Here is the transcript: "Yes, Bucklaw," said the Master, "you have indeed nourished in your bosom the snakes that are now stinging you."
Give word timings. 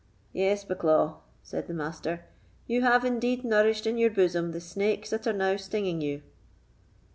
"Yes, 0.33 0.63
Bucklaw," 0.65 1.17
said 1.43 1.67
the 1.67 1.75
Master, 1.75 2.25
"you 2.65 2.81
have 2.81 3.05
indeed 3.05 3.43
nourished 3.45 3.85
in 3.85 3.99
your 3.99 4.09
bosom 4.09 4.51
the 4.51 4.59
snakes 4.59 5.11
that 5.11 5.27
are 5.27 5.31
now 5.31 5.57
stinging 5.57 6.01
you." 6.01 6.23